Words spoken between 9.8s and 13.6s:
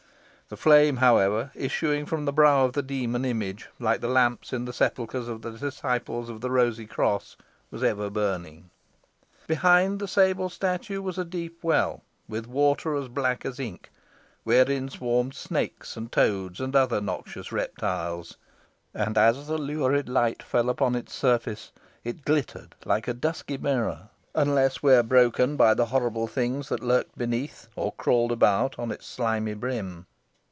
the sable statue was a deep well, with water as black